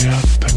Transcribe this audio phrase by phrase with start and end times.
[0.00, 0.49] 水